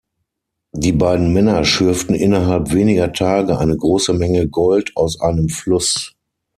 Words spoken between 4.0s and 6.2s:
Menge Gold aus einem Fluss.